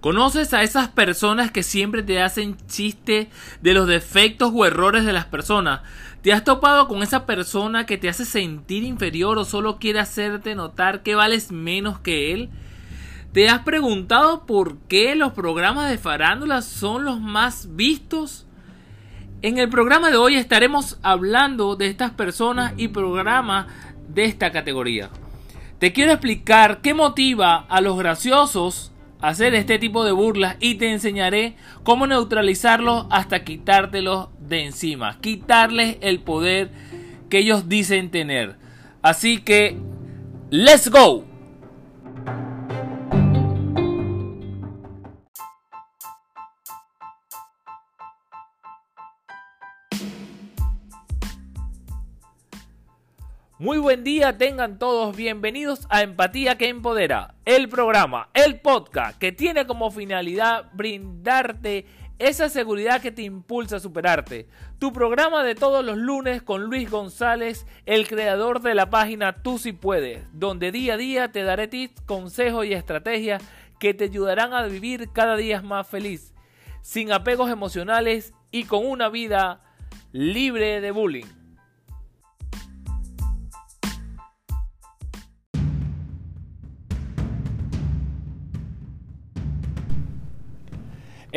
¿Conoces 0.00 0.54
a 0.54 0.62
esas 0.62 0.88
personas 0.88 1.50
que 1.50 1.64
siempre 1.64 2.04
te 2.04 2.22
hacen 2.22 2.56
chiste 2.68 3.30
de 3.62 3.74
los 3.74 3.88
defectos 3.88 4.52
o 4.54 4.64
errores 4.64 5.04
de 5.04 5.12
las 5.12 5.24
personas? 5.24 5.80
¿Te 6.22 6.32
has 6.32 6.44
topado 6.44 6.86
con 6.86 7.02
esa 7.02 7.26
persona 7.26 7.84
que 7.84 7.98
te 7.98 8.08
hace 8.08 8.24
sentir 8.24 8.84
inferior 8.84 9.38
o 9.38 9.44
solo 9.44 9.78
quiere 9.78 9.98
hacerte 9.98 10.54
notar 10.54 11.02
que 11.02 11.16
vales 11.16 11.50
menos 11.50 11.98
que 11.98 12.32
él? 12.32 12.48
¿Te 13.32 13.48
has 13.48 13.60
preguntado 13.60 14.46
por 14.46 14.78
qué 14.88 15.16
los 15.16 15.32
programas 15.32 15.90
de 15.90 15.98
farándula 15.98 16.62
son 16.62 17.04
los 17.04 17.20
más 17.20 17.74
vistos? 17.74 18.46
En 19.42 19.58
el 19.58 19.68
programa 19.68 20.10
de 20.10 20.16
hoy 20.16 20.36
estaremos 20.36 20.98
hablando 21.02 21.74
de 21.74 21.88
estas 21.88 22.12
personas 22.12 22.72
y 22.76 22.88
programas 22.88 23.66
de 24.08 24.26
esta 24.26 24.52
categoría. 24.52 25.10
Te 25.80 25.92
quiero 25.92 26.12
explicar 26.12 26.80
qué 26.82 26.94
motiva 26.94 27.66
a 27.68 27.80
los 27.80 27.98
graciosos 27.98 28.92
hacer 29.20 29.54
este 29.54 29.78
tipo 29.78 30.04
de 30.04 30.12
burlas 30.12 30.56
y 30.60 30.76
te 30.76 30.90
enseñaré 30.90 31.56
cómo 31.82 32.06
neutralizarlos 32.06 33.06
hasta 33.10 33.44
quitártelos 33.44 34.28
de 34.40 34.64
encima, 34.64 35.18
quitarles 35.20 35.98
el 36.00 36.20
poder 36.20 36.70
que 37.28 37.38
ellos 37.38 37.68
dicen 37.68 38.10
tener. 38.10 38.56
Así 39.02 39.38
que, 39.38 39.76
let's 40.50 40.90
go. 40.90 41.27
Muy 53.60 53.78
buen 53.78 54.04
día, 54.04 54.38
tengan 54.38 54.78
todos 54.78 55.16
bienvenidos 55.16 55.88
a 55.90 56.02
Empatía 56.02 56.56
que 56.56 56.68
Empodera, 56.68 57.34
el 57.44 57.68
programa, 57.68 58.28
el 58.32 58.60
podcast 58.60 59.18
que 59.18 59.32
tiene 59.32 59.66
como 59.66 59.90
finalidad 59.90 60.70
brindarte 60.74 61.84
esa 62.20 62.50
seguridad 62.50 63.02
que 63.02 63.10
te 63.10 63.22
impulsa 63.22 63.76
a 63.76 63.80
superarte. 63.80 64.46
Tu 64.78 64.92
programa 64.92 65.42
de 65.42 65.56
todos 65.56 65.84
los 65.84 65.96
lunes 65.96 66.40
con 66.40 66.66
Luis 66.66 66.88
González, 66.88 67.66
el 67.84 68.06
creador 68.06 68.60
de 68.62 68.76
la 68.76 68.90
página 68.90 69.42
Tú 69.42 69.58
si 69.58 69.72
puedes, 69.72 70.24
donde 70.32 70.70
día 70.70 70.94
a 70.94 70.96
día 70.96 71.32
te 71.32 71.42
daré 71.42 71.66
tips, 71.66 72.00
consejos 72.02 72.64
y 72.64 72.74
estrategias 72.74 73.42
que 73.80 73.92
te 73.92 74.04
ayudarán 74.04 74.52
a 74.52 74.62
vivir 74.66 75.10
cada 75.12 75.36
día 75.36 75.62
más 75.62 75.88
feliz, 75.88 76.32
sin 76.80 77.10
apegos 77.10 77.50
emocionales 77.50 78.32
y 78.52 78.64
con 78.64 78.86
una 78.86 79.08
vida 79.08 79.62
libre 80.12 80.80
de 80.80 80.92
bullying. 80.92 81.37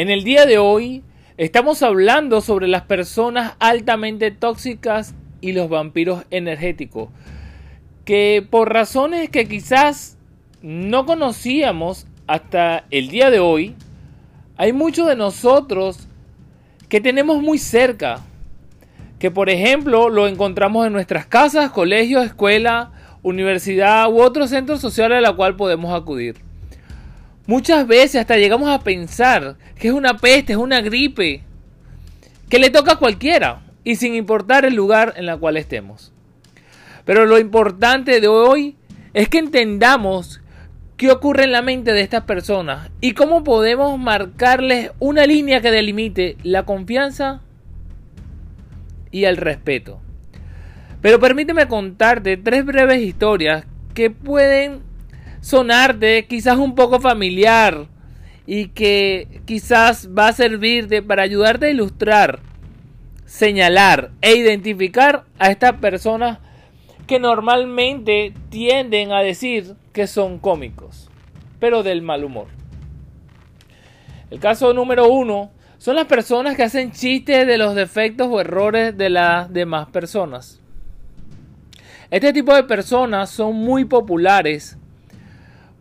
En 0.01 0.09
el 0.09 0.23
día 0.23 0.47
de 0.47 0.57
hoy 0.57 1.03
estamos 1.37 1.83
hablando 1.83 2.41
sobre 2.41 2.67
las 2.67 2.81
personas 2.81 3.53
altamente 3.59 4.31
tóxicas 4.31 5.13
y 5.41 5.51
los 5.51 5.69
vampiros 5.69 6.23
energéticos, 6.31 7.09
que 8.03 8.43
por 8.49 8.73
razones 8.73 9.29
que 9.29 9.47
quizás 9.47 10.17
no 10.63 11.05
conocíamos 11.05 12.07
hasta 12.25 12.85
el 12.89 13.09
día 13.09 13.29
de 13.29 13.41
hoy, 13.41 13.75
hay 14.57 14.73
muchos 14.73 15.07
de 15.07 15.15
nosotros 15.15 16.07
que 16.89 16.99
tenemos 16.99 17.43
muy 17.43 17.59
cerca, 17.59 18.21
que 19.19 19.29
por 19.29 19.51
ejemplo 19.51 20.09
lo 20.09 20.27
encontramos 20.27 20.87
en 20.87 20.93
nuestras 20.93 21.27
casas, 21.27 21.69
colegios, 21.69 22.25
escuela, 22.25 22.91
universidad 23.21 24.11
u 24.11 24.19
otro 24.19 24.47
centro 24.47 24.77
social 24.77 25.11
a 25.11 25.21
la 25.21 25.33
cual 25.33 25.55
podemos 25.55 25.93
acudir. 25.93 26.37
Muchas 27.47 27.87
veces 27.87 28.21
hasta 28.21 28.37
llegamos 28.37 28.69
a 28.69 28.83
pensar 28.83 29.57
que 29.79 29.87
es 29.87 29.93
una 29.93 30.17
peste, 30.17 30.53
es 30.53 30.59
una 30.59 30.81
gripe, 30.81 31.43
que 32.49 32.59
le 32.59 32.69
toca 32.69 32.93
a 32.93 32.99
cualquiera 32.99 33.63
y 33.83 33.95
sin 33.95 34.13
importar 34.13 34.65
el 34.65 34.75
lugar 34.75 35.13
en 35.17 35.27
el 35.27 35.39
cual 35.39 35.57
estemos. 35.57 36.13
Pero 37.05 37.25
lo 37.25 37.39
importante 37.39 38.21
de 38.21 38.27
hoy 38.27 38.75
es 39.13 39.27
que 39.27 39.39
entendamos 39.39 40.41
qué 40.97 41.09
ocurre 41.09 41.45
en 41.45 41.51
la 41.51 41.63
mente 41.63 41.93
de 41.93 42.01
estas 42.01 42.25
personas 42.25 42.91
y 43.01 43.13
cómo 43.13 43.43
podemos 43.43 43.97
marcarles 43.97 44.91
una 44.99 45.25
línea 45.25 45.61
que 45.61 45.71
delimite 45.71 46.37
la 46.43 46.63
confianza 46.63 47.41
y 49.09 49.23
el 49.23 49.37
respeto. 49.37 49.99
Pero 51.01 51.19
permíteme 51.19 51.67
contarte 51.67 52.37
tres 52.37 52.63
breves 52.65 53.01
historias 53.01 53.65
que 53.95 54.11
pueden 54.11 54.90
sonarte 55.41 56.27
quizás 56.27 56.57
un 56.57 56.75
poco 56.75 56.99
familiar 56.99 57.87
y 58.45 58.69
que 58.69 59.41
quizás 59.45 60.09
va 60.17 60.29
a 60.29 60.33
servirte 60.33 61.01
para 61.01 61.23
ayudarte 61.23 61.67
a 61.67 61.71
ilustrar, 61.71 62.39
señalar 63.25 64.11
e 64.21 64.35
identificar 64.35 65.25
a 65.39 65.51
estas 65.51 65.73
personas 65.73 66.39
que 67.07 67.19
normalmente 67.19 68.33
tienden 68.49 69.11
a 69.11 69.21
decir 69.21 69.75
que 69.91 70.07
son 70.07 70.39
cómicos, 70.39 71.09
pero 71.59 71.83
del 71.83 72.01
mal 72.01 72.23
humor. 72.23 72.47
El 74.29 74.39
caso 74.39 74.73
número 74.73 75.09
uno 75.09 75.51
son 75.77 75.95
las 75.95 76.05
personas 76.05 76.55
que 76.55 76.63
hacen 76.63 76.91
chistes 76.91 77.45
de 77.47 77.57
los 77.57 77.75
defectos 77.75 78.27
o 78.31 78.39
errores 78.39 78.95
de 78.95 79.09
las 79.09 79.51
demás 79.51 79.89
personas. 79.89 80.61
Este 82.11 82.31
tipo 82.31 82.53
de 82.53 82.63
personas 82.63 83.29
son 83.29 83.55
muy 83.55 83.85
populares 83.85 84.77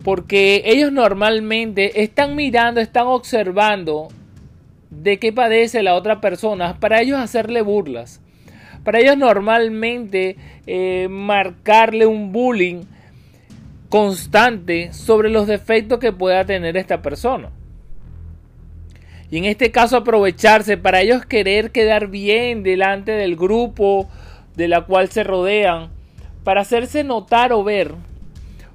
porque 0.03 0.62
ellos 0.65 0.93
normalmente 0.93 2.03
están 2.03 2.34
mirando, 2.37 2.81
están 2.81 3.06
observando 3.06 4.09
de 4.91 5.19
qué 5.19 5.33
padece 5.33 5.83
la 5.83 5.94
otra 5.94 6.21
persona 6.21 6.78
para 6.81 7.00
ellos 7.00 7.19
hacerle 7.19 7.62
burlas. 7.62 8.21
Para 8.84 9.00
ellos 9.00 9.19
normalmente 9.19 10.37
eh, 10.66 11.06
marcarle 11.10 12.06
un 12.06 12.33
bullying 12.33 12.84
constante 13.91 14.93
sobre 14.93 15.28
los 15.28 15.47
defectos 15.47 15.99
que 15.99 16.12
pueda 16.12 16.44
tener 16.44 16.77
esta 16.77 17.03
persona. 17.03 17.50
Y 19.31 19.39
en 19.39 19.44
este 19.44 19.71
caso 19.71 19.99
aprovecharse 19.99 20.77
para 20.77 21.03
ellos 21.03 21.27
querer 21.27 21.71
quedar 21.71 22.09
bien 22.09 22.62
delante 22.62 23.12
del 23.12 23.37
grupo 23.37 24.09
de 24.56 24.66
la 24.66 24.83
cual 24.83 25.09
se 25.09 25.25
rodean, 25.25 25.91
para 26.43 26.62
hacerse 26.62 27.05
notar 27.05 27.53
o 27.53 27.62
ver 27.62 27.94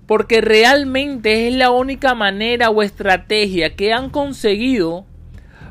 porque 0.07 0.41
realmente 0.41 1.47
es 1.47 1.55
la 1.55 1.71
única 1.71 2.13
manera 2.13 2.69
o 2.69 2.83
estrategia 2.83 3.75
que 3.75 3.91
han 3.91 4.09
conseguido 4.09 5.05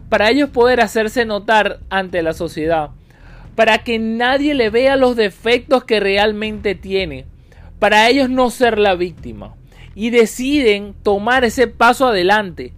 para 0.08 0.30
ellos 0.30 0.50
poder 0.50 0.80
hacerse 0.80 1.24
notar 1.24 1.80
ante 1.88 2.22
la 2.22 2.32
sociedad, 2.32 2.90
para 3.54 3.78
que 3.78 3.98
nadie 3.98 4.54
le 4.54 4.70
vea 4.70 4.96
los 4.96 5.16
defectos 5.16 5.84
que 5.84 6.00
realmente 6.00 6.74
tiene, 6.74 7.26
para 7.78 8.08
ellos 8.08 8.28
no 8.28 8.50
ser 8.50 8.78
la 8.78 8.94
víctima. 8.94 9.54
Y 9.96 10.10
deciden 10.10 10.94
tomar 11.04 11.44
ese 11.44 11.68
paso 11.68 12.08
adelante, 12.08 12.72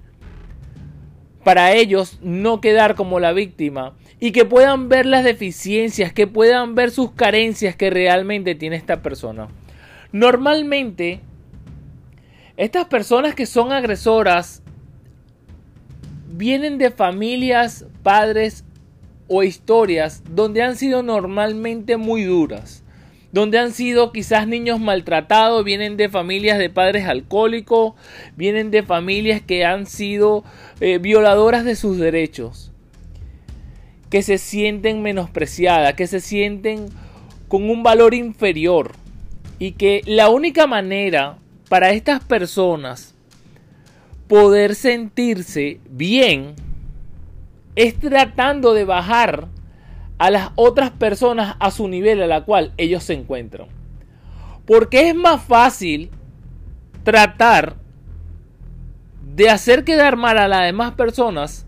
para 1.45 1.73
ellos 1.73 2.19
no 2.23 2.61
quedar 2.61 2.95
como 2.95 3.21
la 3.21 3.33
víctima 3.33 3.95
y 4.19 4.33
que 4.33 4.45
puedan 4.45 4.89
ver 4.89 5.07
las 5.07 5.25
deficiencias, 5.25 6.13
que 6.13 6.27
puedan 6.27 6.75
ver 6.75 6.91
sus 6.91 7.13
carencias 7.13 7.77
que 7.77 7.89
realmente 7.89 8.55
tiene 8.55 8.77
esta 8.77 9.01
persona. 9.01 9.49
Normalmente 10.13 11.21
estas 12.57 12.87
personas 12.87 13.35
que 13.35 13.47
son 13.47 13.73
agresoras 13.73 14.63
vienen 16.29 16.79
de 16.79 16.91
familias, 16.91 17.87
padres 18.03 18.65
o 19.29 19.43
historias 19.43 20.23
donde 20.31 20.63
han 20.63 20.77
sido 20.77 21.03
normalmente 21.03 21.97
muy 21.97 22.25
duras, 22.25 22.83
donde 23.33 23.59
han 23.59 23.73
sido 23.73 24.13
quizás 24.13 24.47
niños 24.47 24.81
maltratados, 24.81 25.65
vienen 25.65 25.97
de 25.97 26.09
familias 26.09 26.59
de 26.59 26.71
padres 26.71 27.07
alcohólicos, 27.07 27.95
vienen 28.37 28.71
de 28.71 28.83
familias 28.83 29.43
que 29.43 29.65
han 29.65 29.87
sido 29.87 30.45
eh, 30.81 30.99
violadoras 30.99 31.65
de 31.65 31.77
sus 31.77 31.99
derechos, 31.99 32.73
que 34.09 34.23
se 34.23 34.39
sienten 34.39 35.03
menospreciadas, 35.03 35.95
que 35.95 36.07
se 36.07 36.21
sienten 36.21 36.87
con 37.49 37.69
un 37.69 37.83
valor 37.83 38.15
inferior 38.15 38.93
y 39.59 39.73
que 39.73 40.03
la 40.07 40.29
única 40.29 40.67
manera 40.67 41.39
para 41.69 41.91
estas 41.91 42.23
personas 42.23 43.15
poder 44.29 44.75
sentirse 44.75 45.81
bien 45.89 46.55
es 47.75 47.99
tratando 47.99 48.75
de 48.75 48.85
bajar 48.85 49.49
a 50.19 50.31
las 50.31 50.51
otras 50.55 50.91
personas 50.91 51.57
a 51.61 51.71
su 51.71 51.89
nivel 51.89 52.23
a 52.23 52.27
la 52.27 52.45
cual 52.45 52.73
ellos 52.77 53.05
se 53.05 53.15
encuentran. 53.15 53.69
Porque 54.67 55.11
es 55.11 55.15
más 55.15 55.43
fácil 55.43 56.11
tratar 57.05 57.77
de 59.35 59.51
hacer 59.51 59.85
quedar 59.85 60.17
mal 60.17 60.39
a 60.39 60.49
las 60.49 60.63
demás 60.63 60.93
personas 60.93 61.67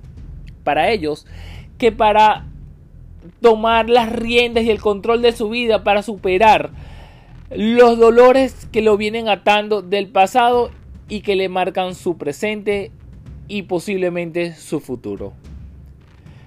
para 0.64 0.90
ellos 0.90 1.26
que 1.76 1.92
para 1.92 2.46
tomar 3.40 3.90
las 3.90 4.10
riendas 4.10 4.64
y 4.64 4.70
el 4.70 4.80
control 4.80 5.22
de 5.22 5.32
su 5.32 5.50
vida 5.50 5.84
para 5.84 6.02
superar 6.02 6.70
los 7.50 7.98
dolores 7.98 8.66
que 8.70 8.82
lo 8.82 8.96
vienen 8.96 9.28
atando 9.28 9.80
del 9.82 10.08
pasado 10.08 10.70
y 11.08 11.20
que 11.20 11.36
le 11.36 11.48
marcan 11.48 11.94
su 11.94 12.18
presente 12.18 12.90
y 13.48 13.62
posiblemente 13.62 14.54
su 14.54 14.80
futuro. 14.80 15.32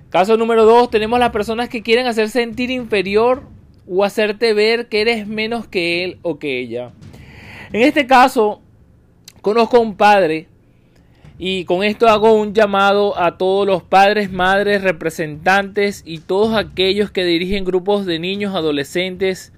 Caso 0.09 0.37
número 0.37 0.65
2, 0.65 0.91
tenemos 0.91 1.19
las 1.19 1.31
personas 1.31 1.69
que 1.69 1.81
quieren 1.81 2.05
hacer 2.05 2.29
sentir 2.29 2.69
inferior 2.69 3.43
o 3.89 4.03
hacerte 4.03 4.53
ver 4.53 4.87
que 4.87 5.01
eres 5.01 5.25
menos 5.25 5.67
que 5.67 6.03
él 6.03 6.19
o 6.21 6.37
que 6.37 6.59
ella. 6.59 6.91
En 7.71 7.81
este 7.81 8.05
caso, 8.05 8.61
conozco 9.41 9.77
a 9.77 9.81
un 9.81 9.95
padre 9.95 10.47
y 11.39 11.65
con 11.65 11.83
esto 11.83 12.07
hago 12.07 12.33
un 12.33 12.53
llamado 12.53 13.17
a 13.17 13.37
todos 13.37 13.65
los 13.65 13.81
padres, 13.81 14.31
madres, 14.31 14.83
representantes 14.83 16.03
y 16.05 16.19
todos 16.19 16.55
aquellos 16.55 17.09
que 17.09 17.23
dirigen 17.23 17.65
grupos 17.65 18.05
de 18.05 18.19
niños, 18.19 18.53
adolescentes 18.53 19.51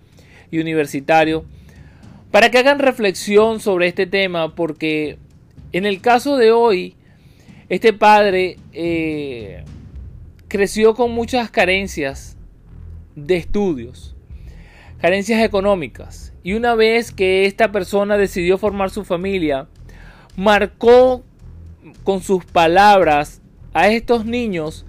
y 0.54 0.60
universitarios 0.60 1.44
para 2.32 2.52
que 2.52 2.60
hagan 2.60 2.80
reflexión 2.80 3.60
sobre 3.60 3.88
este 3.88 4.06
tema 4.06 4.54
porque 4.54 5.18
en 5.74 5.88
el 5.88 6.00
caso 6.02 6.38
de 6.38 6.52
hoy, 6.52 6.96
este 7.68 7.94
padre 7.94 8.58
eh, 8.74 9.64
creció 10.48 10.94
con 10.94 11.12
muchas 11.12 11.50
carencias 11.50 12.38
de 13.16 13.38
estudios, 13.38 14.16
carencias 15.02 15.42
económicas. 15.42 16.32
Y 16.44 16.54
una 16.54 16.76
vez 16.76 17.12
que 17.12 17.46
esta 17.46 17.72
persona 17.72 18.18
decidió 18.18 18.60
formar 18.60 18.92
su 18.92 19.04
familia, 19.04 19.68
marcó 20.36 21.24
con 22.04 22.22
sus 22.22 22.46
palabras 22.46 23.42
a 23.74 23.88
estos 23.88 24.26
niños 24.26 24.86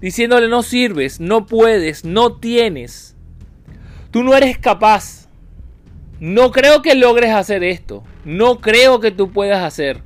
diciéndole 0.00 0.48
no 0.48 0.62
sirves, 0.62 1.18
no 1.18 1.46
puedes, 1.46 2.04
no 2.04 2.36
tienes. 2.36 3.16
Tú 4.10 4.22
no 4.22 4.34
eres 4.34 4.58
capaz. 4.58 5.28
No 6.20 6.50
creo 6.50 6.82
que 6.82 6.94
logres 6.94 7.30
hacer 7.30 7.62
esto. 7.62 8.02
No 8.24 8.60
creo 8.60 9.00
que 9.00 9.10
tú 9.10 9.30
puedas 9.30 9.62
hacer. 9.62 10.02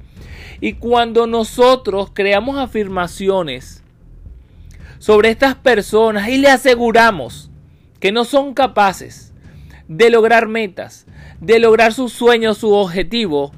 Y 0.60 0.75
cuando 0.75 1.26
nosotros 1.26 2.10
creamos 2.12 2.58
afirmaciones 2.58 3.82
sobre 4.99 5.31
estas 5.31 5.56
personas 5.56 6.28
y 6.28 6.38
le 6.38 6.49
aseguramos 6.49 7.50
que 7.99 8.12
no 8.12 8.25
son 8.25 8.54
capaces 8.54 9.32
de 9.88 10.10
lograr 10.10 10.46
metas, 10.49 11.06
de 11.40 11.58
lograr 11.58 11.93
sus 11.93 12.12
sueños, 12.12 12.58
su 12.58 12.72
objetivo, 12.72 13.52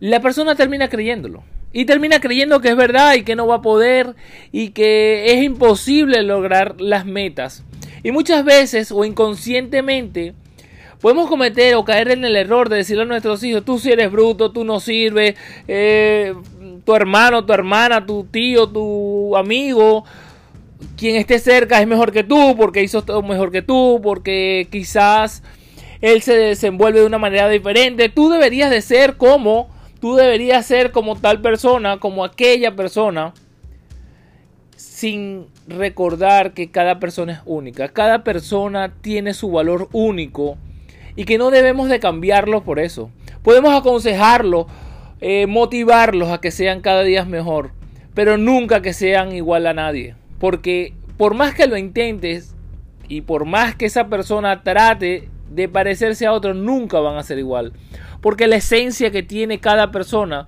la 0.00 0.20
persona 0.20 0.54
termina 0.54 0.88
creyéndolo. 0.88 1.44
Y 1.72 1.86
termina 1.86 2.20
creyendo 2.20 2.60
que 2.60 2.68
es 2.68 2.76
verdad 2.76 3.14
y 3.14 3.22
que 3.24 3.34
no 3.34 3.46
va 3.46 3.56
a 3.56 3.62
poder 3.62 4.14
y 4.52 4.70
que 4.70 5.32
es 5.32 5.42
imposible 5.42 6.22
lograr 6.22 6.80
las 6.80 7.06
metas. 7.06 7.64
Y 8.02 8.12
muchas 8.12 8.44
veces 8.44 8.92
o 8.92 9.04
inconscientemente 9.04 10.34
podemos 11.00 11.28
cometer 11.28 11.74
o 11.74 11.84
caer 11.84 12.10
en 12.10 12.24
el 12.24 12.36
error 12.36 12.68
de 12.68 12.76
decirle 12.76 13.02
a 13.02 13.06
nuestros 13.06 13.42
hijos, 13.42 13.64
tú 13.64 13.78
si 13.78 13.90
eres 13.90 14.10
bruto, 14.10 14.52
tú 14.52 14.64
no 14.64 14.80
sirves, 14.80 15.34
eh, 15.66 16.34
tu 16.84 16.94
hermano, 16.94 17.44
tu 17.44 17.52
hermana, 17.52 18.06
tu 18.06 18.24
tío, 18.24 18.68
tu 18.68 19.36
amigo, 19.36 20.04
quien 20.96 21.16
esté 21.16 21.38
cerca 21.38 21.80
es 21.80 21.86
mejor 21.86 22.12
que 22.12 22.24
tú, 22.24 22.54
porque 22.56 22.82
hizo 22.82 23.02
todo 23.02 23.22
mejor 23.22 23.50
que 23.50 23.62
tú, 23.62 24.00
porque 24.02 24.68
quizás 24.70 25.42
él 26.00 26.22
se 26.22 26.36
desenvuelve 26.36 27.00
de 27.00 27.06
una 27.06 27.18
manera 27.18 27.48
diferente. 27.48 28.08
Tú 28.08 28.30
deberías 28.30 28.70
de 28.70 28.80
ser 28.80 29.16
como 29.16 29.68
Tú 30.02 30.16
deberías 30.16 30.66
ser 30.66 30.90
como 30.90 31.14
tal 31.14 31.40
persona, 31.40 31.98
como 31.98 32.24
aquella 32.24 32.74
persona, 32.74 33.32
sin 34.82 35.46
recordar 35.66 36.52
que 36.52 36.70
cada 36.70 36.98
persona 36.98 37.32
es 37.32 37.40
única. 37.46 37.88
Cada 37.88 38.24
persona 38.24 38.92
tiene 39.00 39.34
su 39.34 39.50
valor 39.50 39.88
único 39.92 40.58
y 41.16 41.24
que 41.24 41.38
no 41.38 41.50
debemos 41.50 41.88
de 41.88 42.00
cambiarlo 42.00 42.62
por 42.62 42.78
eso. 42.78 43.10
Podemos 43.42 43.74
aconsejarlo, 43.74 44.66
eh, 45.20 45.46
motivarlos 45.46 46.30
a 46.30 46.40
que 46.40 46.50
sean 46.50 46.80
cada 46.80 47.02
día 47.02 47.24
mejor, 47.24 47.72
pero 48.14 48.38
nunca 48.38 48.82
que 48.82 48.92
sean 48.92 49.32
igual 49.32 49.66
a 49.66 49.74
nadie. 49.74 50.14
Porque 50.38 50.94
por 51.16 51.34
más 51.34 51.54
que 51.54 51.66
lo 51.66 51.76
intentes 51.76 52.54
y 53.08 53.22
por 53.22 53.44
más 53.44 53.74
que 53.74 53.86
esa 53.86 54.08
persona 54.08 54.62
trate 54.62 55.28
de 55.50 55.68
parecerse 55.68 56.26
a 56.26 56.32
otro, 56.32 56.54
nunca 56.54 56.98
van 57.00 57.16
a 57.16 57.22
ser 57.22 57.38
igual 57.38 57.72
porque 58.22 58.46
la 58.46 58.56
esencia 58.56 59.10
que 59.10 59.22
tiene 59.22 59.58
cada 59.58 59.90
persona 59.90 60.46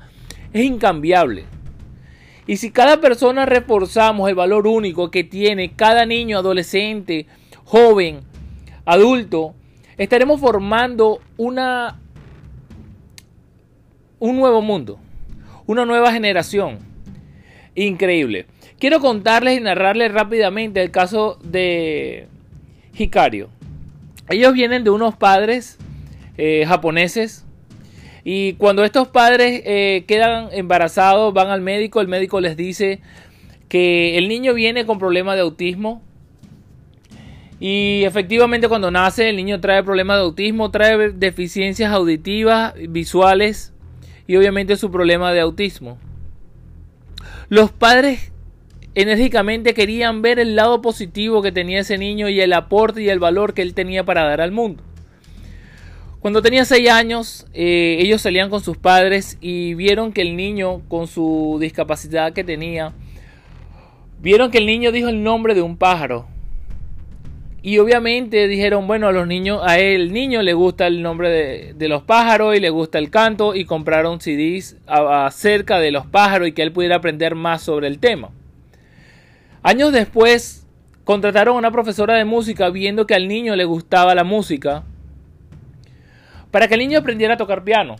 es 0.54 0.64
incambiable. 0.64 1.44
Y 2.46 2.58
si 2.58 2.70
cada 2.70 3.00
persona 3.00 3.46
reforzamos 3.46 4.28
el 4.28 4.34
valor 4.34 4.66
único 4.66 5.10
que 5.10 5.24
tiene 5.24 5.72
cada 5.72 6.04
niño, 6.04 6.38
adolescente, 6.38 7.26
joven, 7.64 8.20
adulto, 8.84 9.54
estaremos 9.96 10.40
formando 10.40 11.20
una 11.36 12.00
un 14.18 14.36
nuevo 14.36 14.62
mundo, 14.62 14.98
una 15.66 15.84
nueva 15.84 16.12
generación. 16.12 16.78
Increíble. 17.74 18.46
Quiero 18.78 19.00
contarles 19.00 19.58
y 19.58 19.62
narrarles 19.62 20.12
rápidamente 20.12 20.82
el 20.82 20.90
caso 20.90 21.38
de 21.42 22.28
Hikario. 22.96 23.48
Ellos 24.30 24.52
vienen 24.54 24.84
de 24.84 24.90
unos 24.90 25.16
padres 25.16 25.78
eh, 26.36 26.64
japoneses 26.66 27.43
y 28.24 28.54
cuando 28.54 28.84
estos 28.84 29.08
padres 29.08 29.62
eh, 29.66 30.04
quedan 30.08 30.48
embarazados, 30.52 31.34
van 31.34 31.48
al 31.48 31.60
médico, 31.60 32.00
el 32.00 32.08
médico 32.08 32.40
les 32.40 32.56
dice 32.56 33.00
que 33.68 34.16
el 34.16 34.28
niño 34.28 34.54
viene 34.54 34.86
con 34.86 34.98
problemas 34.98 35.34
de 35.34 35.42
autismo. 35.42 36.02
Y 37.60 38.02
efectivamente 38.04 38.66
cuando 38.66 38.90
nace 38.90 39.28
el 39.28 39.36
niño 39.36 39.60
trae 39.60 39.82
problemas 39.82 40.16
de 40.16 40.22
autismo, 40.22 40.70
trae 40.70 41.10
deficiencias 41.10 41.92
auditivas, 41.92 42.74
visuales 42.88 43.74
y 44.26 44.36
obviamente 44.36 44.76
su 44.76 44.90
problema 44.90 45.32
de 45.32 45.40
autismo. 45.40 45.98
Los 47.50 47.72
padres 47.72 48.32
enérgicamente 48.94 49.74
querían 49.74 50.22
ver 50.22 50.38
el 50.38 50.56
lado 50.56 50.80
positivo 50.80 51.42
que 51.42 51.52
tenía 51.52 51.80
ese 51.80 51.98
niño 51.98 52.28
y 52.30 52.40
el 52.40 52.54
aporte 52.54 53.02
y 53.02 53.10
el 53.10 53.18
valor 53.18 53.52
que 53.52 53.62
él 53.62 53.74
tenía 53.74 54.04
para 54.04 54.24
dar 54.24 54.40
al 54.40 54.52
mundo. 54.52 54.82
Cuando 56.24 56.40
tenía 56.40 56.64
6 56.64 56.88
años, 56.88 57.46
eh, 57.52 57.98
ellos 58.00 58.22
salían 58.22 58.48
con 58.48 58.62
sus 58.62 58.78
padres 58.78 59.36
y 59.42 59.74
vieron 59.74 60.10
que 60.10 60.22
el 60.22 60.36
niño, 60.36 60.80
con 60.88 61.06
su 61.06 61.58
discapacidad 61.60 62.32
que 62.32 62.42
tenía, 62.42 62.94
vieron 64.22 64.50
que 64.50 64.56
el 64.56 64.64
niño 64.64 64.90
dijo 64.90 65.10
el 65.10 65.22
nombre 65.22 65.54
de 65.54 65.60
un 65.60 65.76
pájaro. 65.76 66.26
Y 67.60 67.76
obviamente 67.76 68.48
dijeron, 68.48 68.86
bueno, 68.86 69.08
a 69.08 69.12
los 69.12 69.26
niños, 69.26 69.60
a 69.66 69.78
el 69.78 70.14
niño 70.14 70.40
le 70.40 70.54
gusta 70.54 70.86
el 70.86 71.02
nombre 71.02 71.28
de, 71.74 71.88
los 71.90 72.02
pájaros 72.04 72.56
y 72.56 72.60
le 72.60 72.70
gusta 72.70 72.98
el 72.98 73.10
canto 73.10 73.54
y 73.54 73.66
compraron 73.66 74.18
CDs 74.18 74.78
acerca 74.86 75.78
de 75.78 75.90
los 75.90 76.06
pájaros 76.06 76.48
y 76.48 76.52
que 76.52 76.62
él 76.62 76.72
pudiera 76.72 76.96
aprender 76.96 77.34
más 77.34 77.60
sobre 77.60 77.86
el 77.86 77.98
tema. 77.98 78.30
Años 79.62 79.92
después, 79.92 80.66
contrataron 81.04 81.56
a 81.56 81.58
una 81.58 81.70
profesora 81.70 82.14
de 82.16 82.24
música 82.24 82.70
viendo 82.70 83.06
que 83.06 83.14
al 83.14 83.28
niño 83.28 83.54
le 83.56 83.66
gustaba 83.66 84.14
la 84.14 84.24
música 84.24 84.84
para 86.54 86.68
que 86.68 86.74
el 86.74 86.80
niño 86.80 87.00
aprendiera 87.00 87.34
a 87.34 87.36
tocar 87.36 87.64
piano. 87.64 87.96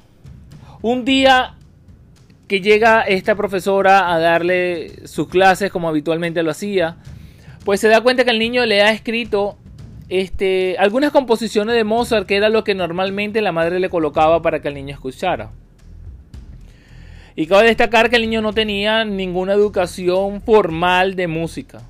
Un 0.81 1.05
día 1.05 1.57
que 2.47 2.61
llega 2.61 3.01
esta 3.03 3.35
profesora 3.35 4.15
a 4.15 4.21
darle 4.21 5.09
sus 5.09 5.27
clases 5.27 5.73
como 5.73 5.89
habitualmente 5.89 6.41
lo 6.45 6.53
hacía, 6.53 6.99
pues 7.65 7.81
se 7.81 7.89
da 7.89 8.01
cuenta 8.01 8.25
que 8.25 8.31
el 8.31 8.39
niño 8.39 8.65
le 8.65 8.81
ha 8.83 8.93
escrito 8.93 9.57
este, 10.09 10.77
algunas 10.79 11.11
composiciones 11.11 11.75
de 11.75 11.83
Mozart, 11.83 12.29
que 12.29 12.37
era 12.37 12.49
lo 12.49 12.63
que 12.63 12.77
normalmente 12.77 13.43
la 13.43 13.51
madre 13.51 13.81
le 13.81 13.91
colocaba 13.91 14.41
para 14.41 14.63
que 14.63 14.69
el 14.69 14.75
niño 14.75 14.95
escuchara. 14.95 15.51
Y 17.35 17.47
cabe 17.47 17.67
destacar 17.67 18.09
que 18.09 18.15
el 18.15 18.23
niño 18.23 18.41
no 18.41 18.53
tenía 18.53 19.05
ninguna 19.05 19.55
educación 19.55 20.41
formal 20.43 21.17
de 21.17 21.27
música. 21.27 21.83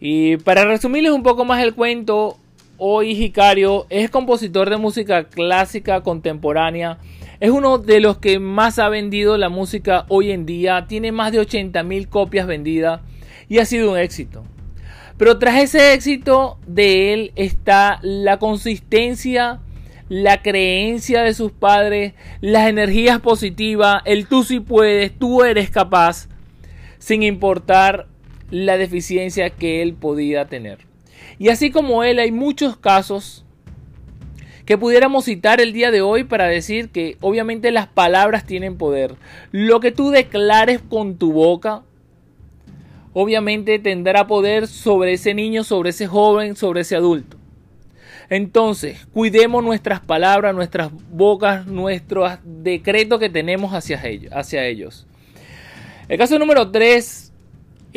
Y 0.00 0.38
para 0.38 0.64
resumirles 0.64 1.12
un 1.12 1.22
poco 1.22 1.44
más 1.44 1.62
el 1.62 1.74
cuento, 1.74 2.38
Hoy 2.78 3.12
Hicario 3.12 3.86
es 3.88 4.10
compositor 4.10 4.68
de 4.68 4.76
música 4.76 5.24
clásica 5.24 6.02
contemporánea. 6.02 6.98
Es 7.40 7.50
uno 7.50 7.78
de 7.78 8.00
los 8.00 8.18
que 8.18 8.38
más 8.38 8.78
ha 8.78 8.90
vendido 8.90 9.38
la 9.38 9.48
música 9.48 10.04
hoy 10.08 10.30
en 10.30 10.44
día. 10.44 10.84
Tiene 10.86 11.10
más 11.10 11.32
de 11.32 11.38
80 11.38 11.82
mil 11.84 12.08
copias 12.08 12.46
vendidas 12.46 13.00
y 13.48 13.60
ha 13.60 13.64
sido 13.64 13.92
un 13.92 13.98
éxito. 13.98 14.44
Pero 15.16 15.38
tras 15.38 15.62
ese 15.62 15.94
éxito 15.94 16.58
de 16.66 17.14
él 17.14 17.32
está 17.34 17.98
la 18.02 18.38
consistencia, 18.38 19.60
la 20.10 20.42
creencia 20.42 21.22
de 21.22 21.32
sus 21.32 21.52
padres, 21.52 22.12
las 22.42 22.68
energías 22.68 23.20
positivas, 23.20 24.02
el 24.04 24.26
tú 24.26 24.44
si 24.44 24.60
puedes, 24.60 25.18
tú 25.18 25.42
eres 25.42 25.70
capaz, 25.70 26.28
sin 26.98 27.22
importar 27.22 28.06
la 28.50 28.76
deficiencia 28.76 29.48
que 29.48 29.80
él 29.80 29.94
podía 29.94 30.44
tener. 30.44 30.95
Y 31.38 31.48
así 31.48 31.70
como 31.70 32.02
él 32.02 32.18
hay 32.18 32.32
muchos 32.32 32.76
casos 32.76 33.44
que 34.64 34.76
pudiéramos 34.76 35.26
citar 35.26 35.60
el 35.60 35.72
día 35.72 35.90
de 35.90 36.00
hoy 36.00 36.24
para 36.24 36.46
decir 36.46 36.90
que 36.90 37.16
obviamente 37.20 37.70
las 37.70 37.86
palabras 37.86 38.44
tienen 38.44 38.76
poder. 38.76 39.14
Lo 39.52 39.78
que 39.80 39.92
tú 39.92 40.10
declares 40.10 40.80
con 40.88 41.16
tu 41.16 41.32
boca, 41.32 41.82
obviamente 43.12 43.78
tendrá 43.78 44.26
poder 44.26 44.66
sobre 44.66 45.12
ese 45.12 45.34
niño, 45.34 45.62
sobre 45.62 45.90
ese 45.90 46.08
joven, 46.08 46.56
sobre 46.56 46.80
ese 46.80 46.96
adulto. 46.96 47.36
Entonces, 48.28 49.06
cuidemos 49.12 49.62
nuestras 49.62 50.00
palabras, 50.00 50.52
nuestras 50.52 50.90
bocas, 51.12 51.66
nuestros 51.66 52.32
decretos 52.44 53.20
que 53.20 53.30
tenemos 53.30 53.72
hacia 53.72 54.04
ellos. 54.04 55.06
El 56.08 56.18
caso 56.18 56.38
número 56.38 56.72
3, 56.72 57.25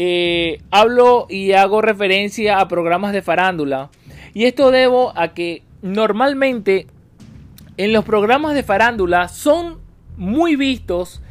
eh, 0.02 0.62
hablo 0.72 1.28
y 1.30 1.52
hago 1.52 1.82
referencia 1.82 2.62
a 2.62 2.70
programas 2.70 3.12
de 3.12 3.22
farándula. 3.22 3.90
Y 4.34 4.46
esto 4.46 4.72
debo 4.72 5.12
a 5.18 5.34
que 5.34 5.62
normalmente 5.82 6.88
en 7.76 7.92
los 7.92 8.06
programas 8.06 8.54
de 8.54 8.64
farándula 8.64 9.28
son 9.28 9.80
muy 10.16 10.56
vistos. 10.56 11.22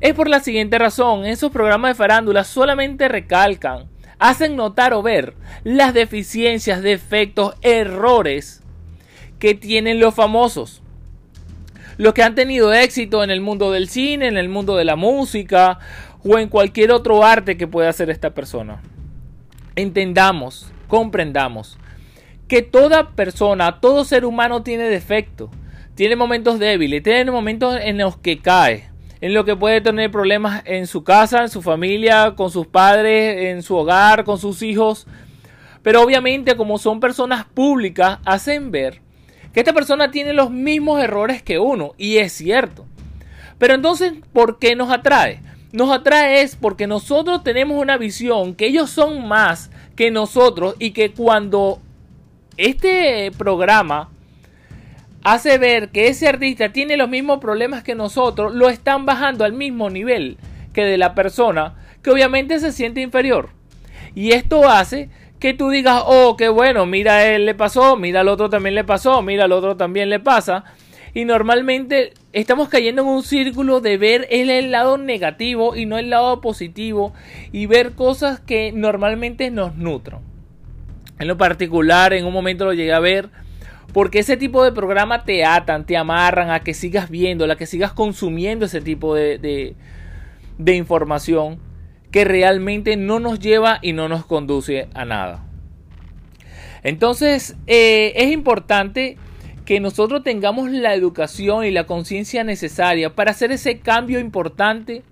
Es 0.00 0.14
por 0.14 0.28
la 0.28 0.40
siguiente 0.40 0.78
razón, 0.78 1.26
esos 1.26 1.52
programas 1.52 1.92
de 1.92 1.94
farándula 1.94 2.42
solamente 2.42 3.06
recalcan 3.06 3.88
hacen 4.18 4.56
notar 4.56 4.94
o 4.94 5.02
ver 5.02 5.34
las 5.62 5.94
deficiencias, 5.94 6.82
defectos, 6.82 7.54
errores 7.62 8.64
que 9.38 9.54
tienen 9.54 10.00
los 10.00 10.12
famosos. 10.12 10.82
Los 11.98 12.14
que 12.14 12.24
han 12.24 12.34
tenido 12.34 12.72
éxito 12.72 13.22
en 13.22 13.30
el 13.30 13.40
mundo 13.40 13.70
del 13.70 13.88
cine, 13.88 14.26
en 14.26 14.38
el 14.38 14.48
mundo 14.48 14.76
de 14.76 14.84
la 14.84 14.96
música 14.96 15.78
o 16.24 16.38
en 16.38 16.48
cualquier 16.48 16.92
otro 16.92 17.24
arte 17.24 17.56
que 17.56 17.66
pueda 17.66 17.88
hacer 17.88 18.10
esta 18.10 18.34
persona. 18.34 18.82
Entendamos, 19.76 20.72
comprendamos 20.86 21.78
que 22.48 22.62
toda 22.62 23.10
persona, 23.10 23.80
todo 23.80 24.04
ser 24.04 24.24
humano 24.24 24.62
tiene 24.62 24.84
defectos, 24.84 25.50
tiene 25.94 26.16
momentos 26.16 26.58
débiles, 26.58 27.02
tiene 27.02 27.30
momentos 27.30 27.78
en 27.80 27.98
los 27.98 28.16
que 28.16 28.38
cae 28.38 28.88
en 29.20 29.34
lo 29.34 29.44
que 29.44 29.56
puede 29.56 29.80
tener 29.80 30.10
problemas 30.10 30.62
en 30.64 30.86
su 30.86 31.02
casa, 31.02 31.42
en 31.42 31.48
su 31.48 31.62
familia, 31.62 32.34
con 32.36 32.50
sus 32.50 32.66
padres, 32.66 33.46
en 33.46 33.62
su 33.62 33.76
hogar, 33.76 34.24
con 34.24 34.38
sus 34.38 34.62
hijos. 34.62 35.06
Pero 35.82 36.02
obviamente 36.02 36.56
como 36.56 36.78
son 36.78 37.00
personas 37.00 37.44
públicas, 37.44 38.18
hacen 38.24 38.70
ver 38.70 39.00
que 39.52 39.60
esta 39.60 39.72
persona 39.72 40.10
tiene 40.10 40.32
los 40.32 40.50
mismos 40.50 41.02
errores 41.02 41.42
que 41.42 41.58
uno. 41.58 41.94
Y 41.98 42.18
es 42.18 42.32
cierto. 42.32 42.86
Pero 43.58 43.74
entonces, 43.74 44.12
¿por 44.32 44.58
qué 44.58 44.76
nos 44.76 44.90
atrae? 44.90 45.40
Nos 45.72 45.90
atrae 45.90 46.42
es 46.42 46.56
porque 46.56 46.86
nosotros 46.86 47.44
tenemos 47.44 47.80
una 47.80 47.98
visión 47.98 48.54
que 48.54 48.66
ellos 48.66 48.90
son 48.90 49.28
más 49.28 49.70
que 49.96 50.10
nosotros 50.10 50.74
y 50.78 50.92
que 50.92 51.12
cuando 51.12 51.80
este 52.56 53.30
programa 53.36 54.08
hace 55.22 55.58
ver 55.58 55.90
que 55.90 56.08
ese 56.08 56.26
artista 56.26 56.72
tiene 56.72 56.96
los 56.96 57.08
mismos 57.08 57.38
problemas 57.38 57.82
que 57.82 57.94
nosotros, 57.94 58.54
lo 58.54 58.68
están 58.70 59.04
bajando 59.04 59.44
al 59.44 59.52
mismo 59.52 59.90
nivel 59.90 60.38
que 60.72 60.84
de 60.84 60.96
la 60.96 61.14
persona 61.14 61.74
que 62.02 62.10
obviamente 62.10 62.58
se 62.60 62.72
siente 62.72 63.00
inferior. 63.00 63.50
Y 64.14 64.32
esto 64.32 64.68
hace 64.68 65.10
que 65.38 65.54
tú 65.54 65.70
digas, 65.70 66.02
oh, 66.06 66.36
qué 66.36 66.48
bueno, 66.48 66.86
mira 66.86 67.26
él 67.26 67.46
le 67.46 67.54
pasó, 67.54 67.96
mira 67.96 68.20
al 68.20 68.28
otro 68.28 68.48
también 68.48 68.74
le 68.74 68.84
pasó, 68.84 69.22
mira 69.22 69.44
al 69.44 69.52
otro 69.52 69.76
también 69.76 70.08
le 70.08 70.18
pasa. 70.18 70.64
Y 71.14 71.24
normalmente 71.24 72.12
estamos 72.32 72.68
cayendo 72.68 73.02
en 73.02 73.08
un 73.08 73.22
círculo 73.22 73.80
de 73.80 73.98
ver 73.98 74.26
el 74.30 74.70
lado 74.70 74.98
negativo 74.98 75.76
y 75.76 75.86
no 75.86 75.98
el 75.98 76.10
lado 76.10 76.40
positivo 76.40 77.12
y 77.52 77.66
ver 77.66 77.92
cosas 77.92 78.40
que 78.40 78.72
normalmente 78.72 79.50
nos 79.50 79.76
nutran. 79.76 80.20
En 81.18 81.26
lo 81.26 81.36
particular, 81.36 82.12
en 82.12 82.26
un 82.26 82.32
momento 82.32 82.64
lo 82.64 82.72
llegué 82.72 82.92
a 82.92 83.00
ver 83.00 83.30
porque 83.92 84.18
ese 84.18 84.36
tipo 84.36 84.64
de 84.64 84.72
programa 84.72 85.24
te 85.24 85.44
atan, 85.44 85.86
te 85.86 85.96
amarran 85.96 86.50
a 86.50 86.60
que 86.60 86.74
sigas 86.74 87.08
viendo, 87.08 87.50
a 87.50 87.56
que 87.56 87.66
sigas 87.66 87.92
consumiendo 87.92 88.66
ese 88.66 88.80
tipo 88.80 89.14
de, 89.14 89.38
de, 90.58 90.74
información 90.74 91.58
que 92.10 92.24
realmente 92.24 92.96
no 92.96 93.18
nos 93.18 93.38
lleva 93.38 93.78
y 93.80 93.92
no 93.92 94.08
nos 94.08 94.26
conduce 94.26 94.88
a 94.94 95.04
nada. 95.04 95.44
Entonces 96.82 97.56
eh, 97.66 98.12
es 98.16 98.30
importante 98.30 99.16
que 99.68 99.80
nosotros 99.80 100.22
tengamos 100.22 100.70
la 100.70 100.94
educación 100.94 101.62
y 101.66 101.70
la 101.70 101.84
conciencia 101.84 102.42
necesaria 102.42 103.14
para 103.14 103.32
hacer 103.32 103.52
ese 103.52 103.80
cambio 103.80 104.18
importante 104.18 105.02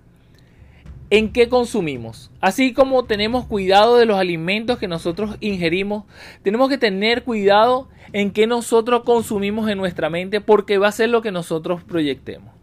en 1.10 1.30
qué 1.30 1.50
consumimos. 1.50 2.30
Así 2.40 2.72
como 2.72 3.04
tenemos 3.04 3.44
cuidado 3.44 3.98
de 3.98 4.06
los 4.06 4.18
alimentos 4.18 4.78
que 4.78 4.88
nosotros 4.88 5.36
ingerimos, 5.40 6.04
tenemos 6.42 6.70
que 6.70 6.78
tener 6.78 7.22
cuidado 7.22 7.90
en 8.14 8.30
qué 8.30 8.46
nosotros 8.46 9.02
consumimos 9.04 9.68
en 9.68 9.76
nuestra 9.76 10.08
mente 10.08 10.40
porque 10.40 10.78
va 10.78 10.88
a 10.88 10.92
ser 10.92 11.10
lo 11.10 11.20
que 11.20 11.32
nosotros 11.32 11.82
proyectemos. 11.82 12.54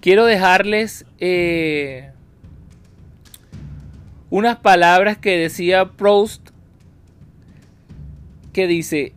Quiero 0.00 0.26
dejarles 0.26 1.06
eh, 1.18 2.12
unas 4.30 4.58
palabras 4.58 5.18
que 5.18 5.36
decía 5.36 5.86
Proust 5.86 6.50
que 8.52 8.68
dice, 8.68 9.12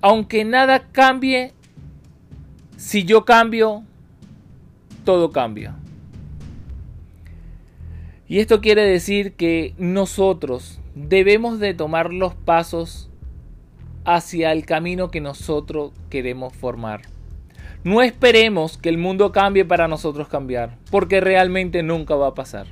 aunque 0.00 0.44
nada 0.44 0.88
cambie, 0.92 1.52
si 2.76 3.04
yo 3.04 3.24
cambio, 3.24 3.84
todo 5.04 5.30
cambia. 5.30 5.76
Y 8.28 8.40
esto 8.40 8.60
quiere 8.60 8.82
decir 8.82 9.34
que 9.34 9.74
nosotros 9.78 10.80
debemos 10.94 11.60
de 11.60 11.74
tomar 11.74 12.12
los 12.12 12.34
pasos 12.34 13.08
hacia 14.04 14.52
el 14.52 14.66
camino 14.66 15.10
que 15.10 15.20
nosotros 15.20 15.92
queremos 16.10 16.54
formar. 16.54 17.02
No 17.84 18.02
esperemos 18.02 18.78
que 18.78 18.88
el 18.88 18.98
mundo 18.98 19.30
cambie 19.30 19.64
para 19.64 19.86
nosotros 19.86 20.26
cambiar, 20.28 20.76
porque 20.90 21.20
realmente 21.20 21.84
nunca 21.84 22.16
va 22.16 22.28
a 22.28 22.34
pasar. 22.34 22.66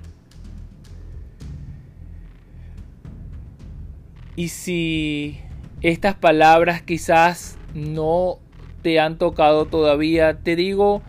Y 4.34 4.48
si 4.48 5.38
estas 5.84 6.14
palabras 6.14 6.80
quizás 6.80 7.58
no 7.74 8.38
te 8.80 8.98
han 8.98 9.18
tocado 9.18 9.66
todavía, 9.66 10.38
te 10.38 10.56
digo 10.56 11.02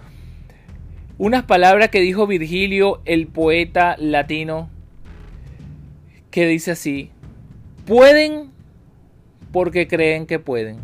unas 1.17 1.43
palabras 1.45 1.89
que 1.91 2.01
dijo 2.01 2.27
Virgilio, 2.27 3.01
el 3.05 3.27
poeta 3.27 3.95
latino, 3.97 4.69
que 6.29 6.45
dice 6.45 6.71
así, 6.71 7.09
pueden 7.85 8.51
porque 9.53 9.87
creen 9.87 10.25
que 10.25 10.39
pueden. 10.39 10.79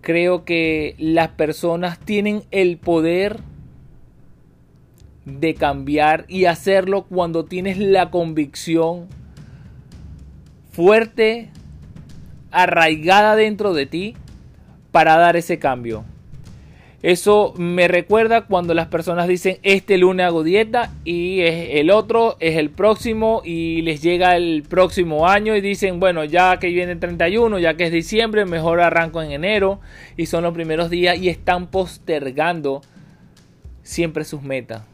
Creo 0.00 0.44
que 0.44 0.96
las 0.98 1.28
personas 1.28 2.00
tienen 2.00 2.42
el 2.50 2.76
poder 2.78 3.38
de 5.24 5.54
cambiar 5.54 6.24
y 6.26 6.46
hacerlo 6.46 7.04
cuando 7.04 7.44
tienes 7.44 7.78
la 7.78 8.10
convicción 8.10 9.21
fuerte, 10.72 11.50
arraigada 12.50 13.36
dentro 13.36 13.72
de 13.72 13.86
ti 13.86 14.14
para 14.90 15.16
dar 15.16 15.36
ese 15.36 15.58
cambio. 15.58 16.04
Eso 17.02 17.52
me 17.56 17.88
recuerda 17.88 18.42
cuando 18.42 18.74
las 18.74 18.86
personas 18.86 19.26
dicen 19.26 19.58
este 19.64 19.98
lunes 19.98 20.24
hago 20.24 20.44
dieta 20.44 20.92
y 21.04 21.40
el 21.40 21.90
otro 21.90 22.36
es 22.38 22.56
el 22.56 22.70
próximo 22.70 23.42
y 23.44 23.82
les 23.82 24.02
llega 24.02 24.36
el 24.36 24.62
próximo 24.62 25.26
año 25.26 25.56
y 25.56 25.60
dicen 25.60 25.98
bueno 25.98 26.22
ya 26.22 26.60
que 26.60 26.68
viene 26.68 26.92
el 26.92 27.00
31, 27.00 27.58
ya 27.58 27.74
que 27.74 27.86
es 27.86 27.92
diciembre, 27.92 28.44
mejor 28.44 28.80
arranco 28.80 29.20
en 29.20 29.32
enero 29.32 29.80
y 30.16 30.26
son 30.26 30.44
los 30.44 30.54
primeros 30.54 30.90
días 30.90 31.18
y 31.18 31.28
están 31.28 31.66
postergando 31.72 32.82
siempre 33.82 34.22
sus 34.22 34.42
metas. 34.42 34.91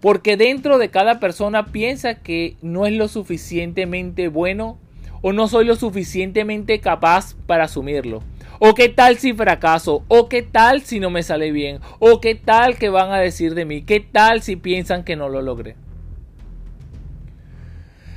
Porque 0.00 0.36
dentro 0.36 0.78
de 0.78 0.90
cada 0.90 1.20
persona 1.20 1.66
piensa 1.66 2.16
que 2.16 2.56
no 2.62 2.86
es 2.86 2.94
lo 2.94 3.08
suficientemente 3.08 4.28
bueno 4.28 4.78
o 5.22 5.32
no 5.32 5.48
soy 5.48 5.66
lo 5.66 5.76
suficientemente 5.76 6.80
capaz 6.80 7.34
para 7.46 7.64
asumirlo. 7.64 8.22
O 8.58 8.74
qué 8.74 8.88
tal 8.88 9.16
si 9.16 9.32
fracaso, 9.32 10.04
o 10.08 10.28
qué 10.28 10.42
tal 10.42 10.82
si 10.82 11.00
no 11.00 11.10
me 11.10 11.22
sale 11.22 11.50
bien, 11.50 11.80
o 11.98 12.20
qué 12.20 12.34
tal 12.34 12.76
que 12.76 12.90
van 12.90 13.10
a 13.10 13.18
decir 13.18 13.54
de 13.54 13.64
mí, 13.64 13.82
qué 13.82 14.00
tal 14.00 14.42
si 14.42 14.56
piensan 14.56 15.04
que 15.04 15.16
no 15.16 15.28
lo 15.28 15.42
logré. 15.42 15.76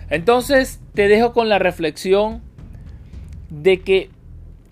Entonces 0.10 0.82
te 0.94 1.08
dejo 1.08 1.34
con 1.34 1.50
la 1.50 1.60
reflexión 1.60 2.42
de 3.50 3.82
que 3.82 4.10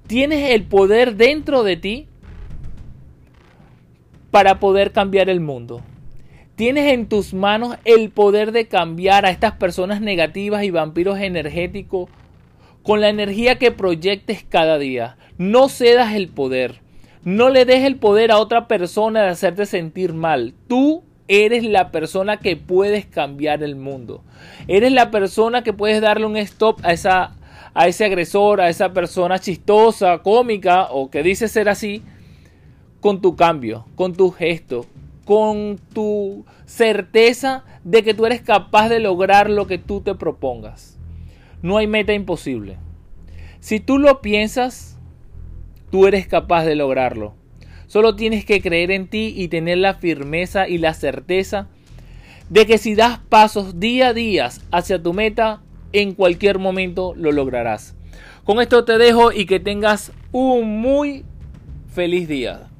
tienes 0.08 0.52
el 0.52 0.64
poder 0.64 1.16
dentro 1.16 1.64
de 1.64 1.78
ti 1.78 2.08
para 4.30 4.60
poder 4.60 4.92
cambiar 4.92 5.30
el 5.30 5.40
mundo. 5.40 5.82
Tienes 6.62 6.94
en 6.94 7.08
tus 7.08 7.34
manos 7.34 7.76
el 7.86 8.12
poder 8.12 8.52
de 8.52 8.68
cambiar 8.68 9.26
a 9.26 9.32
estas 9.32 9.54
personas 9.54 10.00
negativas 10.00 10.64
y 10.64 10.70
vampiros 10.70 11.18
energéticos 11.18 12.08
con 12.84 13.02
la 13.02 13.10
energía 13.10 13.58
que 13.58 13.72
proyectes 13.72 14.46
cada 14.48 14.78
día. 14.78 15.18
No 15.40 15.70
cedas 15.70 16.14
el 16.14 16.28
poder. 16.28 16.82
No 17.24 17.50
le 17.50 17.66
des 17.66 17.84
el 17.84 17.96
poder 17.96 18.30
a 18.32 18.38
otra 18.38 18.68
persona 18.68 19.24
de 19.24 19.30
hacerte 19.30 19.66
sentir 19.66 20.14
mal. 20.14 20.54
Tú 20.68 21.04
eres 21.28 21.64
la 21.64 21.90
persona 21.90 22.38
que 22.38 22.56
puedes 22.58 23.08
cambiar 23.08 23.64
el 23.64 23.76
mundo. 23.76 24.24
Eres 24.68 24.92
la 24.92 25.10
persona 25.10 25.64
que 25.64 25.74
puedes 25.74 26.00
darle 26.00 26.28
un 26.28 26.38
stop 26.38 26.80
a 26.84 26.94
esa 26.94 27.32
a 27.74 27.88
ese 27.88 28.06
agresor, 28.06 28.62
a 28.62 28.70
esa 28.70 28.94
persona 28.94 29.40
chistosa, 29.40 30.20
cómica 30.20 30.90
o 30.92 31.10
que 31.10 31.24
dice 31.24 31.48
ser 31.48 31.70
así 31.70 32.04
con 33.00 33.20
tu 33.20 33.36
cambio, 33.36 33.88
con 33.96 34.14
tu 34.14 34.30
gesto, 34.30 34.86
con 35.26 35.80
tu 35.94 36.46
certeza 36.66 37.64
de 37.84 38.04
que 38.04 38.14
tú 38.14 38.26
eres 38.26 38.42
capaz 38.42 38.90
de 38.90 39.00
lograr 39.00 39.50
lo 39.50 39.68
que 39.68 39.78
tú 39.78 40.02
te 40.02 40.16
propongas. 40.16 40.98
No 41.62 41.78
hay 41.78 41.88
meta 41.88 42.14
imposible. 42.14 42.78
Si 43.60 43.80
tú 43.80 44.00
lo 44.00 44.22
piensas, 44.22 44.98
tú 45.92 46.08
eres 46.08 46.28
capaz 46.28 46.66
de 46.66 46.76
lograrlo. 46.76 47.36
Solo 47.86 48.16
tienes 48.16 48.46
que 48.46 48.62
creer 48.62 48.90
en 48.90 49.08
ti 49.08 49.34
y 49.36 49.50
tener 49.50 49.78
la 49.78 49.96
firmeza 49.96 50.68
y 50.68 50.78
la 50.78 50.94
certeza 50.94 51.68
de 52.50 52.66
que 52.66 52.78
si 52.78 52.96
das 52.96 53.20
pasos 53.20 53.80
día 53.80 54.08
a 54.08 54.14
día 54.14 54.50
hacia 54.72 55.02
tu 55.02 55.14
meta, 55.14 55.62
en 55.94 56.14
cualquier 56.14 56.58
momento 56.58 57.14
lo 57.16 57.32
lograrás. 57.32 57.96
Con 58.44 58.60
esto 58.60 58.86
te 58.86 58.98
dejo 58.98 59.32
y 59.32 59.46
que 59.46 59.60
tengas 59.60 60.12
un 60.32 60.82
muy 60.82 61.24
feliz 61.94 62.28
día. 62.28 62.71